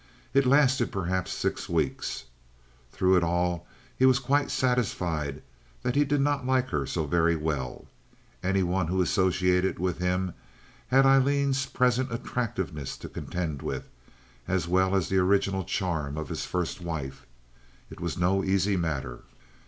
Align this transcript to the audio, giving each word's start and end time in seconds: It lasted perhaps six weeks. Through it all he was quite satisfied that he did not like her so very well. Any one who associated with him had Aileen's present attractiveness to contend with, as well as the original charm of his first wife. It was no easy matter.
It 0.33 0.47
lasted 0.47 0.91
perhaps 0.91 1.31
six 1.31 1.69
weeks. 1.69 2.23
Through 2.91 3.17
it 3.17 3.23
all 3.23 3.67
he 3.95 4.07
was 4.07 4.17
quite 4.17 4.49
satisfied 4.49 5.43
that 5.83 5.95
he 5.95 6.05
did 6.05 6.21
not 6.21 6.43
like 6.43 6.69
her 6.69 6.87
so 6.87 7.05
very 7.05 7.35
well. 7.35 7.85
Any 8.41 8.63
one 8.63 8.87
who 8.87 8.99
associated 9.03 9.77
with 9.77 9.99
him 9.99 10.33
had 10.87 11.05
Aileen's 11.05 11.67
present 11.67 12.11
attractiveness 12.11 12.97
to 12.97 13.09
contend 13.09 13.61
with, 13.61 13.87
as 14.47 14.67
well 14.67 14.95
as 14.95 15.07
the 15.07 15.19
original 15.19 15.63
charm 15.63 16.17
of 16.17 16.29
his 16.29 16.47
first 16.47 16.81
wife. 16.81 17.27
It 17.91 17.99
was 17.99 18.17
no 18.17 18.43
easy 18.43 18.77
matter. 18.77 19.19